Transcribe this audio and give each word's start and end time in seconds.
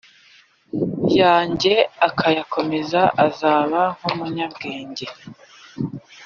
yanjye 1.19 1.73
akayakomeza 2.07 3.01
azaba 3.25 3.81
nk 3.97 4.03
umunyabwenge 4.11 5.05